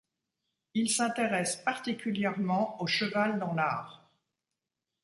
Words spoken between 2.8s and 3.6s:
au cheval dans